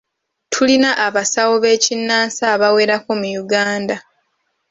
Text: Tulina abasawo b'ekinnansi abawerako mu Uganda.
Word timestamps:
Tulina 0.51 0.89
abasawo 1.07 1.53
b'ekinnansi 1.63 2.41
abawerako 2.53 3.11
mu 3.19 3.29
Uganda. 3.43 3.95